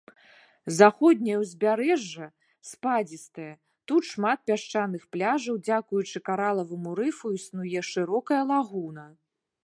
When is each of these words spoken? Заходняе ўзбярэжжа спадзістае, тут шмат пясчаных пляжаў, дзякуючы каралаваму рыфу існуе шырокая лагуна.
Заходняе 0.79 1.33
ўзбярэжжа 1.41 2.25
спадзістае, 2.69 3.51
тут 3.91 4.03
шмат 4.11 4.39
пясчаных 4.51 5.03
пляжаў, 5.17 5.59
дзякуючы 5.67 6.17
каралаваму 6.29 6.95
рыфу 7.01 7.27
існуе 7.41 7.79
шырокая 7.91 8.41
лагуна. 8.53 9.05